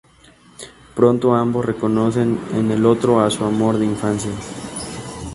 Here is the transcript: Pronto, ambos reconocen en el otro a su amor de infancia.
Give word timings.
Pronto, 0.95 1.35
ambos 1.35 1.63
reconocen 1.63 2.39
en 2.55 2.71
el 2.71 2.87
otro 2.87 3.19
a 3.21 3.29
su 3.29 3.45
amor 3.45 3.77
de 3.77 3.85
infancia. 3.85 4.31